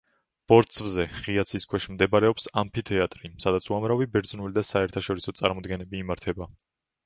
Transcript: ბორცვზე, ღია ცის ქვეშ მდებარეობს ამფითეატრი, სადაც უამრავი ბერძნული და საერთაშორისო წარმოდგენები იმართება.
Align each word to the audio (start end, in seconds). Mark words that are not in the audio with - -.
ბორცვზე, 0.51 1.03
ღია 1.17 1.43
ცის 1.49 1.67
ქვეშ 1.73 1.85
მდებარეობს 1.97 2.49
ამფითეატრი, 2.63 3.33
სადაც 3.45 3.69
უამრავი 3.75 4.11
ბერძნული 4.17 4.59
და 4.59 4.67
საერთაშორისო 4.73 5.39
წარმოდგენები 5.43 6.05
იმართება. 6.05 6.53